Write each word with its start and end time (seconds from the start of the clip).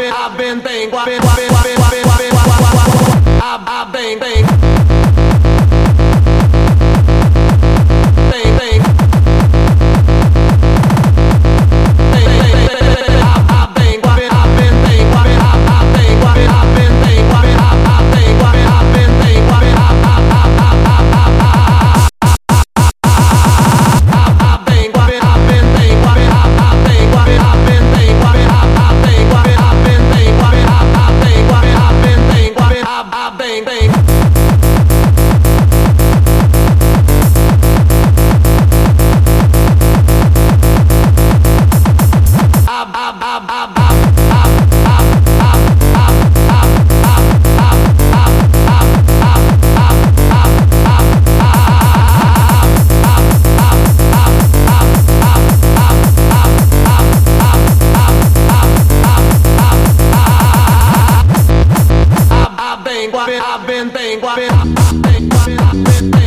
Been, 0.00 0.12
I've 0.12 0.38
been, 0.38 0.94
I've 0.94 1.06
been, 1.36 1.49
Hey, 64.50 66.19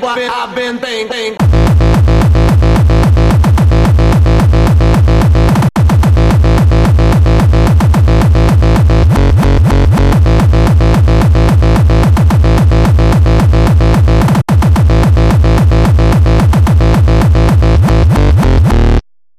think, 0.00 0.16
been, 0.16 0.30
I've 0.30 0.54
been 0.54 0.78
thinking. 0.78 1.08